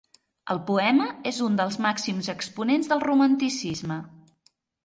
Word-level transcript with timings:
El 0.53 0.61
poema 0.69 1.05
és 1.33 1.41
un 1.49 1.59
dels 1.59 1.77
màxims 1.87 2.31
exponents 2.35 2.93
del 2.95 3.07
romanticisme. 3.07 4.03